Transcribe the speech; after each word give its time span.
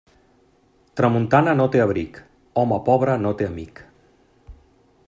Tramuntana 1.01 1.53
no 1.59 1.67
té 1.75 1.83
abric; 1.85 2.17
home 2.63 2.81
pobre 2.89 3.21
no 3.27 3.35
té 3.43 3.51
amic. 3.53 3.85